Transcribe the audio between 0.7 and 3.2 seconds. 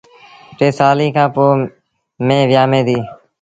سآليٚݩ کآݩ پو ميݩهن ويآمي ديٚ۔